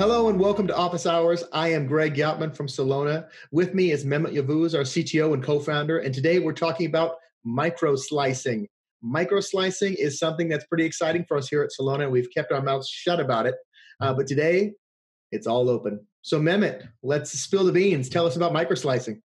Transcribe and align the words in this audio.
Hello 0.00 0.30
and 0.30 0.40
welcome 0.40 0.66
to 0.66 0.74
Office 0.74 1.04
Hours. 1.04 1.44
I 1.52 1.68
am 1.68 1.86
Greg 1.86 2.14
Yautman 2.14 2.56
from 2.56 2.68
Celona. 2.68 3.28
With 3.52 3.74
me 3.74 3.90
is 3.90 4.06
Mehmet 4.06 4.32
Yavuz, 4.32 4.74
our 4.74 4.80
CTO 4.80 5.34
and 5.34 5.42
co-founder, 5.42 5.98
and 5.98 6.14
today 6.14 6.38
we're 6.38 6.54
talking 6.54 6.86
about 6.86 7.16
micro 7.44 7.96
slicing. 7.96 8.66
Micro 9.02 9.40
slicing 9.40 9.92
is 9.92 10.18
something 10.18 10.48
that's 10.48 10.64
pretty 10.64 10.86
exciting 10.86 11.26
for 11.28 11.36
us 11.36 11.50
here 11.50 11.62
at 11.62 11.68
Celona. 11.78 12.10
We've 12.10 12.30
kept 12.34 12.50
our 12.50 12.62
mouths 12.62 12.88
shut 12.88 13.20
about 13.20 13.44
it, 13.44 13.56
uh, 14.00 14.14
but 14.14 14.26
today 14.26 14.72
it's 15.32 15.46
all 15.46 15.68
open. 15.68 16.00
So 16.22 16.40
Mehmet, 16.40 16.88
let's 17.02 17.38
spill 17.38 17.64
the 17.64 17.72
beans. 17.72 18.08
Tell 18.08 18.24
us 18.24 18.36
about 18.36 18.54
micro 18.54 18.76
slicing. 18.76 19.20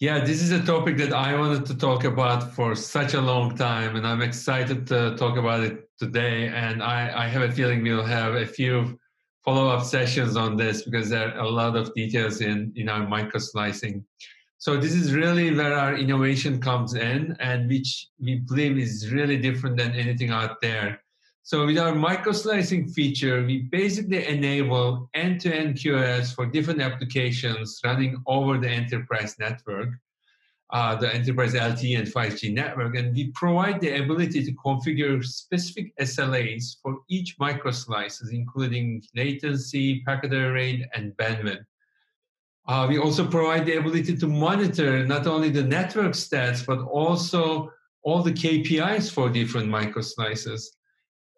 Yeah, 0.00 0.24
this 0.24 0.42
is 0.42 0.50
a 0.50 0.64
topic 0.64 0.96
that 0.96 1.12
I 1.12 1.38
wanted 1.38 1.64
to 1.66 1.76
talk 1.76 2.02
about 2.02 2.56
for 2.56 2.74
such 2.74 3.14
a 3.14 3.20
long 3.20 3.56
time, 3.56 3.94
and 3.94 4.04
I'm 4.04 4.22
excited 4.22 4.84
to 4.88 5.14
talk 5.16 5.36
about 5.36 5.60
it 5.60 5.88
today. 5.96 6.48
And 6.48 6.82
I, 6.82 7.26
I 7.26 7.28
have 7.28 7.42
a 7.42 7.52
feeling 7.52 7.84
we'll 7.84 8.02
have 8.02 8.34
a 8.34 8.46
few 8.46 8.98
follow-up 9.48 9.82
sessions 9.82 10.36
on 10.36 10.58
this 10.58 10.82
because 10.82 11.08
there 11.08 11.34
are 11.34 11.38
a 11.38 11.48
lot 11.48 11.74
of 11.74 11.94
details 11.94 12.42
in, 12.42 12.70
in 12.76 12.86
our 12.86 13.08
micro 13.08 13.40
slicing. 13.40 14.04
So 14.58 14.76
this 14.76 14.92
is 14.92 15.14
really 15.14 15.54
where 15.54 15.72
our 15.72 15.96
innovation 15.96 16.60
comes 16.60 16.92
in, 16.92 17.34
and 17.40 17.66
which 17.66 18.08
we 18.20 18.40
believe 18.40 18.76
is 18.76 19.10
really 19.10 19.38
different 19.38 19.78
than 19.78 19.92
anything 19.92 20.28
out 20.28 20.60
there. 20.60 21.00
So 21.44 21.64
with 21.64 21.78
our 21.78 21.94
micro 21.94 22.32
slicing 22.32 22.88
feature, 22.88 23.42
we 23.42 23.62
basically 23.80 24.26
enable 24.26 25.08
end-to-end 25.14 25.76
QoS 25.76 26.34
for 26.34 26.44
different 26.44 26.82
applications 26.82 27.80
running 27.82 28.22
over 28.26 28.58
the 28.58 28.68
enterprise 28.68 29.34
network, 29.38 29.88
uh, 30.70 30.94
the 30.96 31.12
enterprise 31.14 31.54
LTE 31.54 31.98
and 31.98 32.08
5G 32.08 32.52
network, 32.52 32.96
and 32.96 33.14
we 33.14 33.30
provide 33.32 33.80
the 33.80 34.02
ability 34.02 34.44
to 34.44 34.52
configure 34.52 35.24
specific 35.24 35.96
SLAs 35.98 36.76
for 36.82 36.98
each 37.08 37.36
micro 37.38 37.70
slices, 37.70 38.30
including 38.32 39.02
latency, 39.14 40.02
packet 40.04 40.32
rate, 40.32 40.86
and 40.94 41.12
bandwidth. 41.16 41.64
Uh, 42.66 42.86
we 42.86 42.98
also 42.98 43.26
provide 43.26 43.64
the 43.64 43.76
ability 43.76 44.14
to 44.14 44.26
monitor 44.26 45.06
not 45.06 45.26
only 45.26 45.48
the 45.48 45.62
network 45.62 46.12
stats, 46.12 46.64
but 46.66 46.80
also 46.80 47.72
all 48.02 48.22
the 48.22 48.32
KPIs 48.32 49.10
for 49.10 49.30
different 49.30 49.68
micro 49.68 50.02
slices. 50.02 50.76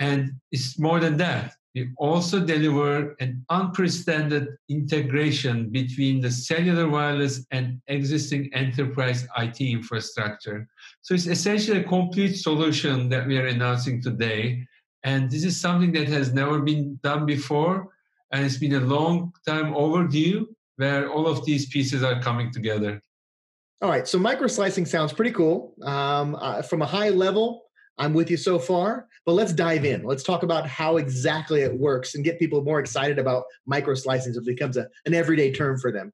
And 0.00 0.32
it's 0.52 0.78
more 0.78 1.00
than 1.00 1.16
that. 1.16 1.54
We 1.74 1.90
also 1.96 2.38
deliver 2.38 3.16
an 3.18 3.44
unprecedented 3.50 4.56
integration 4.68 5.70
between 5.70 6.20
the 6.20 6.30
cellular 6.30 6.88
wireless 6.88 7.44
and 7.50 7.80
existing 7.88 8.54
enterprise 8.54 9.26
IT 9.36 9.60
infrastructure. 9.60 10.68
So 11.02 11.14
it's 11.14 11.26
essentially 11.26 11.80
a 11.80 11.84
complete 11.84 12.36
solution 12.36 13.08
that 13.08 13.26
we 13.26 13.38
are 13.38 13.46
announcing 13.46 14.00
today. 14.00 14.64
And 15.02 15.28
this 15.28 15.42
is 15.42 15.60
something 15.60 15.90
that 15.92 16.06
has 16.08 16.32
never 16.32 16.60
been 16.60 17.00
done 17.02 17.26
before. 17.26 17.88
And 18.30 18.44
it's 18.44 18.58
been 18.58 18.74
a 18.74 18.80
long 18.80 19.32
time 19.46 19.74
overdue 19.74 20.54
where 20.76 21.10
all 21.10 21.26
of 21.26 21.44
these 21.44 21.66
pieces 21.66 22.04
are 22.04 22.22
coming 22.22 22.52
together. 22.52 23.02
All 23.82 23.90
right, 23.90 24.06
so 24.06 24.18
micro 24.18 24.46
slicing 24.46 24.86
sounds 24.86 25.12
pretty 25.12 25.32
cool. 25.32 25.74
Um, 25.82 26.36
uh, 26.36 26.62
from 26.62 26.82
a 26.82 26.86
high 26.86 27.10
level, 27.10 27.63
I'm 27.98 28.12
with 28.12 28.30
you 28.30 28.36
so 28.36 28.58
far, 28.58 29.06
but 29.24 29.32
let's 29.32 29.52
dive 29.52 29.84
in. 29.84 30.02
Let's 30.02 30.22
talk 30.22 30.42
about 30.42 30.66
how 30.66 30.96
exactly 30.96 31.62
it 31.62 31.72
works 31.72 32.14
and 32.14 32.24
get 32.24 32.38
people 32.38 32.62
more 32.62 32.80
excited 32.80 33.18
about 33.18 33.44
micro 33.66 33.94
slicing 33.94 34.32
so 34.32 34.40
it 34.40 34.46
becomes 34.46 34.76
a, 34.76 34.88
an 35.06 35.14
everyday 35.14 35.52
term 35.52 35.78
for 35.78 35.92
them. 35.92 36.12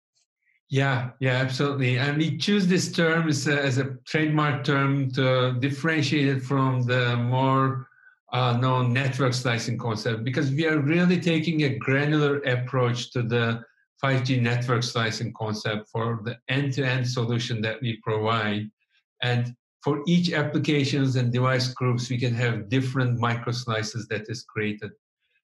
Yeah, 0.68 1.10
yeah, 1.18 1.32
absolutely. 1.32 1.98
And 1.98 2.16
we 2.16 2.38
choose 2.38 2.66
this 2.66 2.92
term 2.92 3.28
as 3.28 3.48
a, 3.48 3.60
as 3.60 3.78
a 3.78 3.96
trademark 4.06 4.62
term 4.62 5.10
to 5.12 5.56
differentiate 5.58 6.28
it 6.28 6.42
from 6.42 6.82
the 6.82 7.16
more 7.16 7.88
uh, 8.32 8.56
known 8.56 8.92
network 8.92 9.34
slicing 9.34 9.76
concept 9.76 10.22
because 10.22 10.52
we 10.52 10.66
are 10.66 10.78
really 10.78 11.20
taking 11.20 11.64
a 11.64 11.76
granular 11.78 12.38
approach 12.42 13.10
to 13.10 13.22
the 13.22 13.64
5G 14.02 14.40
network 14.40 14.84
slicing 14.84 15.32
concept 15.32 15.88
for 15.90 16.20
the 16.24 16.36
end-to-end 16.48 17.08
solution 17.08 17.60
that 17.62 17.82
we 17.82 17.98
provide. 18.02 18.70
And 19.22 19.54
for 19.82 20.02
each 20.06 20.32
applications 20.32 21.16
and 21.16 21.32
device 21.32 21.68
groups, 21.74 22.10
we 22.10 22.18
can 22.18 22.34
have 22.34 22.68
different 22.68 23.18
micro 23.18 23.52
slices 23.52 24.06
that 24.08 24.28
is 24.28 24.42
created. 24.42 24.90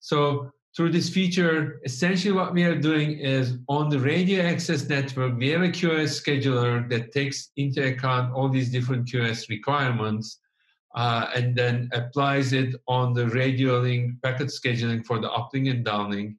So 0.00 0.50
through 0.76 0.90
this 0.90 1.08
feature, 1.08 1.80
essentially 1.84 2.32
what 2.32 2.52
we 2.52 2.64
are 2.64 2.78
doing 2.78 3.18
is 3.18 3.58
on 3.68 3.90
the 3.90 4.00
radio 4.00 4.42
access 4.42 4.88
network, 4.88 5.36
we 5.38 5.50
have 5.50 5.62
a 5.62 5.68
QoS 5.68 6.20
scheduler 6.20 6.88
that 6.90 7.12
takes 7.12 7.50
into 7.56 7.86
account 7.86 8.34
all 8.34 8.48
these 8.48 8.70
different 8.70 9.06
QoS 9.06 9.48
requirements 9.48 10.40
uh, 10.94 11.28
and 11.34 11.54
then 11.54 11.88
applies 11.92 12.52
it 12.52 12.74
on 12.88 13.12
the 13.12 13.28
radio 13.28 13.78
link 13.80 14.20
packet 14.22 14.48
scheduling 14.48 15.04
for 15.04 15.18
the 15.20 15.28
uplink 15.28 15.70
and 15.70 15.84
downlink 15.84 16.36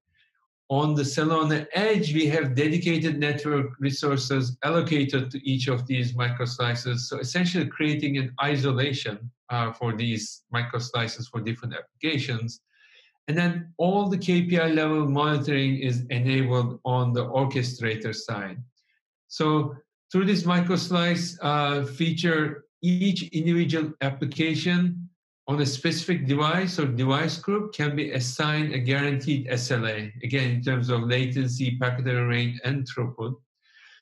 on 0.69 0.95
the 0.95 1.03
Celona 1.03 1.67
edge, 1.73 2.13
we 2.13 2.25
have 2.27 2.55
dedicated 2.55 3.19
network 3.19 3.73
resources 3.79 4.57
allocated 4.63 5.29
to 5.31 5.49
each 5.49 5.67
of 5.67 5.85
these 5.85 6.13
microslices. 6.13 6.99
So 7.01 7.19
essentially 7.19 7.67
creating 7.67 8.17
an 8.17 8.33
isolation 8.41 9.29
uh, 9.49 9.71
for 9.71 9.95
these 9.95 10.43
microslices 10.53 11.29
for 11.29 11.41
different 11.41 11.75
applications. 11.75 12.61
And 13.27 13.37
then 13.37 13.73
all 13.77 14.09
the 14.09 14.17
KPI 14.17 14.75
level 14.75 15.07
monitoring 15.07 15.79
is 15.79 16.05
enabled 16.09 16.79
on 16.83 17.13
the 17.13 17.25
orchestrator 17.25 18.13
side. 18.15 18.57
So 19.27 19.75
through 20.11 20.25
this 20.25 20.43
microslice 20.43 21.37
uh, 21.41 21.85
feature, 21.85 22.65
each 22.81 23.23
individual 23.29 23.93
application 24.01 25.09
on 25.47 25.61
a 25.61 25.65
specific 25.65 26.25
device 26.25 26.79
or 26.79 26.87
device 26.87 27.37
group 27.37 27.73
can 27.73 27.95
be 27.95 28.11
assigned 28.11 28.73
a 28.73 28.79
guaranteed 28.79 29.47
SLA, 29.47 30.11
again, 30.23 30.51
in 30.51 30.61
terms 30.61 30.89
of 30.89 31.03
latency, 31.03 31.77
packet 31.77 32.07
error 32.07 32.27
rate, 32.27 32.59
and 32.63 32.87
throughput. 32.87 33.35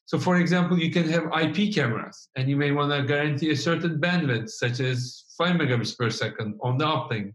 So, 0.05 0.17
for 0.19 0.37
example, 0.37 0.79
you 0.79 0.91
can 0.91 1.07
have 1.09 1.31
IP 1.41 1.73
cameras, 1.73 2.29
and 2.35 2.49
you 2.49 2.55
may 2.55 2.71
want 2.71 2.91
to 2.91 3.03
guarantee 3.03 3.51
a 3.51 3.57
certain 3.57 3.99
bandwidth, 3.99 4.49
such 4.49 4.79
as 4.79 5.25
5 5.37 5.55
megabits 5.55 5.97
per 5.97 6.09
second 6.09 6.59
on 6.61 6.77
the 6.77 6.85
uplink. 6.85 7.33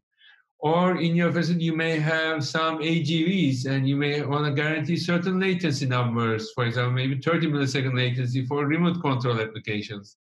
Or 0.61 0.99
in 0.99 1.15
your 1.15 1.33
facility, 1.33 1.65
you 1.65 1.77
may 1.77 1.99
have 1.99 2.45
some 2.45 2.79
AGVs, 2.79 3.67
and 3.67 3.89
you 3.89 3.97
may 3.97 4.23
want 4.23 4.47
to 4.47 4.53
guarantee 4.53 4.97
certain 4.97 5.39
latency 5.39 5.87
numbers, 5.87 6.51
for 6.55 6.65
example, 6.65 6.93
maybe 6.93 7.21
30 7.21 7.49
millisecond 7.49 7.95
latency 7.95 8.45
for 8.45 8.67
remote 8.67 9.01
control 9.01 9.41
applications. 9.41 10.17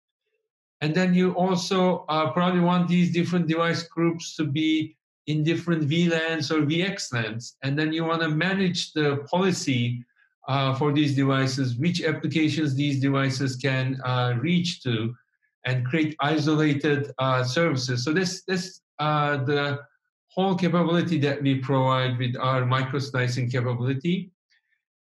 And 0.84 0.94
then 0.94 1.14
you 1.14 1.32
also 1.36 2.04
uh, 2.10 2.32
probably 2.32 2.60
want 2.60 2.90
these 2.90 3.14
different 3.14 3.48
device 3.48 3.84
groups 3.84 4.36
to 4.36 4.44
be 4.44 4.98
in 5.28 5.42
different 5.42 5.90
VLANs 5.90 6.52
or 6.52 6.66
VXLANs. 6.72 7.54
And 7.64 7.80
then 7.80 7.94
you 7.94 8.04
want 8.04 8.22
to 8.22 8.28
manage 8.28 8.92
the 8.92 9.26
policy 9.32 10.04
uh, 10.50 10.76
for 10.76 10.92
these 10.92 11.16
devices, 11.16 11.78
which 11.78 12.04
applications 12.04 12.76
these 12.76 13.00
devices 13.00 13.56
can 13.56 13.98
uh, 14.04 14.34
reach 14.42 14.84
to, 14.84 15.16
and 15.64 15.86
create 15.86 16.18
isolated 16.20 17.14
uh, 17.18 17.46
services. 17.46 18.04
So 18.04 18.12
this, 18.12 18.44
this 18.44 18.82
uh, 19.00 19.38
the 19.38 19.80
whole 20.28 20.54
capability 20.54 21.18
that 21.20 21.42
we 21.42 21.60
provide 21.60 22.20
with 22.20 22.36
our 22.36 22.66
micro 22.66 23.00
slicing 23.00 23.50
capability. 23.50 24.33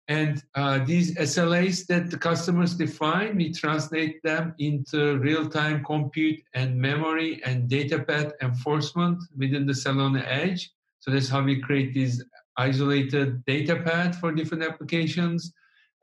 And 0.10 0.42
uh, 0.56 0.86
these 0.86 1.16
SLAs 1.16 1.86
that 1.88 2.10
the 2.10 2.18
customers 2.18 2.76
define, 2.76 3.36
we 3.36 3.52
translate 3.52 4.24
them 4.24 4.56
into 4.58 5.18
real-time 5.18 5.84
compute 5.84 6.40
and 6.54 6.80
memory 6.80 7.42
and 7.44 7.68
data 7.68 8.00
path 8.00 8.32
enforcement 8.42 9.22
within 9.38 9.66
the 9.66 9.74
Celona 9.74 10.24
Edge. 10.26 10.72
So 11.00 11.12
that's 11.12 11.28
how 11.28 11.44
we 11.44 11.62
create 11.62 11.94
these 11.94 12.24
isolated 12.56 13.44
data 13.46 13.76
path 13.76 14.18
for 14.20 14.32
different 14.32 14.64
applications. 14.64 15.52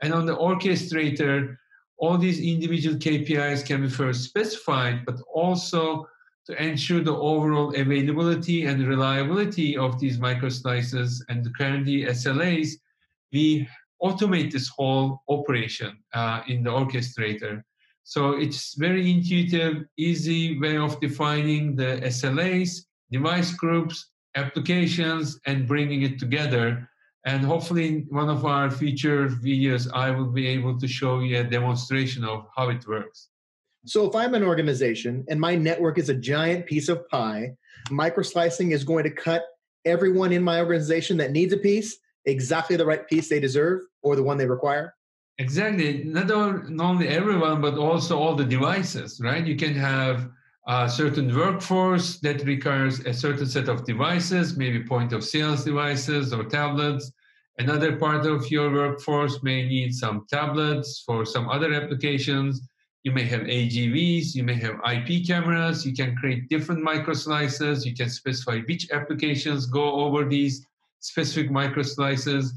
And 0.02 0.12
on 0.12 0.26
the 0.26 0.36
orchestrator, 0.36 1.56
all 1.96 2.18
these 2.18 2.40
individual 2.40 2.96
KPIs 2.96 3.64
can 3.64 3.82
be 3.82 3.88
first 3.88 4.24
specified, 4.24 5.06
but 5.06 5.16
also 5.32 6.06
to 6.46 6.62
ensure 6.62 7.00
the 7.00 7.16
overall 7.16 7.74
availability 7.74 8.66
and 8.66 8.86
reliability 8.86 9.78
of 9.78 9.98
these 9.98 10.18
microslices 10.18 11.22
and 11.30 11.42
the 11.42 11.50
currently 11.50 12.04
SLAs, 12.04 12.72
we 13.32 13.66
automate 14.02 14.52
this 14.52 14.68
whole 14.68 15.22
operation 15.28 15.98
uh, 16.12 16.42
in 16.48 16.62
the 16.62 16.70
orchestrator. 16.70 17.62
So 18.04 18.32
it's 18.32 18.74
very 18.74 19.10
intuitive, 19.10 19.84
easy 19.96 20.60
way 20.60 20.76
of 20.76 21.00
defining 21.00 21.74
the 21.74 22.00
SLAs, 22.04 22.84
device 23.10 23.54
groups, 23.54 24.10
applications, 24.34 25.40
and 25.46 25.66
bringing 25.66 26.02
it 26.02 26.18
together. 26.18 26.88
And 27.24 27.42
hopefully, 27.42 27.88
in 27.88 28.06
one 28.10 28.28
of 28.28 28.44
our 28.44 28.70
future 28.70 29.28
videos, 29.28 29.90
I 29.94 30.10
will 30.10 30.30
be 30.30 30.46
able 30.48 30.78
to 30.78 30.86
show 30.86 31.20
you 31.20 31.40
a 31.40 31.44
demonstration 31.44 32.24
of 32.24 32.46
how 32.54 32.68
it 32.68 32.86
works. 32.86 33.28
So, 33.86 34.06
if 34.06 34.14
I'm 34.14 34.34
an 34.34 34.42
organization 34.42 35.24
and 35.28 35.40
my 35.40 35.54
network 35.54 35.96
is 35.98 36.10
a 36.10 36.14
giant 36.14 36.66
piece 36.66 36.90
of 36.90 37.08
pie, 37.08 37.54
microslicing 37.88 38.72
is 38.72 38.84
going 38.84 39.04
to 39.04 39.10
cut 39.10 39.44
everyone 39.86 40.32
in 40.32 40.42
my 40.42 40.58
organization 40.60 41.16
that 41.18 41.32
needs 41.32 41.54
a 41.54 41.58
piece 41.58 41.96
exactly 42.26 42.76
the 42.76 42.86
right 42.86 43.06
piece 43.08 43.28
they 43.28 43.40
deserve 43.40 43.82
or 44.02 44.16
the 44.16 44.22
one 44.22 44.38
they 44.38 44.46
require? 44.46 44.94
Exactly. 45.38 46.04
Not 46.04 46.30
only 46.30 47.08
everyone, 47.08 47.60
but 47.60 47.76
also 47.76 48.18
all 48.18 48.34
the 48.34 48.44
devices, 48.44 49.20
right? 49.20 49.44
You 49.44 49.56
can 49.56 49.74
have 49.74 50.30
a 50.66 50.88
certain 50.88 51.34
workforce 51.34 52.20
that 52.20 52.44
requires 52.44 53.00
a 53.00 53.12
certain 53.12 53.46
set 53.46 53.68
of 53.68 53.84
devices, 53.84 54.56
maybe 54.56 54.84
point 54.84 55.12
of 55.12 55.24
sales 55.24 55.64
devices 55.64 56.32
or 56.32 56.44
tablets. 56.44 57.12
Another 57.58 57.96
part 57.96 58.26
of 58.26 58.50
your 58.50 58.72
workforce 58.72 59.42
may 59.42 59.66
need 59.68 59.94
some 59.94 60.26
tablets 60.30 61.02
for 61.04 61.24
some 61.24 61.48
other 61.48 61.72
applications. 61.72 62.60
You 63.02 63.12
may 63.12 63.24
have 63.24 63.42
AGVs, 63.42 64.34
you 64.34 64.44
may 64.44 64.54
have 64.54 64.80
IP 64.90 65.26
cameras, 65.26 65.84
you 65.84 65.92
can 65.92 66.16
create 66.16 66.48
different 66.48 66.82
microslices, 66.82 67.84
you 67.84 67.94
can 67.94 68.08
specify 68.08 68.60
which 68.60 68.90
applications 68.90 69.66
go 69.66 69.84
over 70.04 70.24
these 70.24 70.66
specific 71.04 71.50
microslices, 71.50 72.50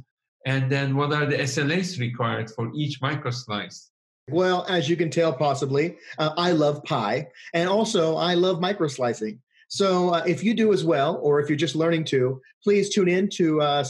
and 0.46 0.72
then 0.72 0.96
what 0.96 1.12
are 1.12 1.26
the 1.26 1.38
SLAs 1.38 2.00
required 2.00 2.50
for 2.50 2.72
each 2.74 3.02
microslice. 3.02 3.90
Well, 4.30 4.66
as 4.70 4.90
you 4.90 4.96
can 4.96 5.10
tell, 5.10 5.34
possibly, 5.34 5.98
uh, 6.18 6.34
I 6.38 6.52
love 6.52 6.84
pie, 6.84 7.28
and 7.54 7.70
also 7.70 8.16
I 8.16 8.36
love 8.36 8.60
microslicing. 8.60 9.40
So 9.70 10.14
uh, 10.14 10.24
if 10.26 10.44
you 10.46 10.54
do 10.54 10.72
as 10.72 10.86
well, 10.86 11.20
or 11.22 11.42
if 11.42 11.50
you're 11.50 11.58
just 11.58 11.76
learning 11.76 12.06
to, 12.06 12.42
please 12.64 12.90
tune 12.90 13.10
in 13.10 13.30
to 13.32 13.62
uh. 13.62 13.84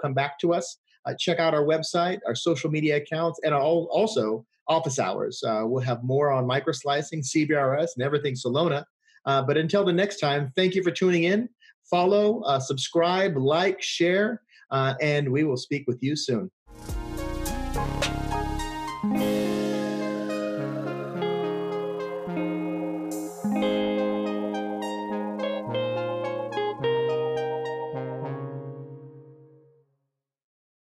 Come 0.00 0.14
back 0.14 0.38
to 0.40 0.54
us. 0.54 0.78
Uh, 1.04 1.14
check 1.18 1.38
out 1.40 1.54
our 1.54 1.64
website, 1.64 2.18
our 2.26 2.36
social 2.36 2.70
media 2.70 2.96
accounts, 2.96 3.40
and 3.42 3.52
all, 3.52 3.88
also 3.90 4.44
office 4.68 4.98
hours. 5.00 5.42
Uh, 5.44 5.62
we'll 5.64 5.82
have 5.82 6.04
more 6.04 6.30
on 6.30 6.44
microslicing, 6.44 7.24
CBRS, 7.24 7.88
and 7.96 8.04
everything 8.04 8.34
Celona. 8.34 8.84
Uh, 9.24 9.42
but 9.42 9.56
until 9.56 9.84
the 9.84 9.92
next 9.92 10.18
time, 10.18 10.52
thank 10.54 10.74
you 10.74 10.82
for 10.84 10.92
tuning 10.92 11.24
in. 11.24 11.48
Follow, 11.90 12.40
uh, 12.42 12.58
subscribe, 12.58 13.36
like, 13.36 13.80
share, 13.80 14.42
and 14.70 15.30
we 15.30 15.44
will 15.44 15.56
speak 15.56 15.84
with 15.86 16.02
you 16.02 16.16
soon. 16.16 16.50